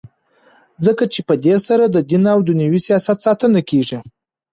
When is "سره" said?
1.67-1.83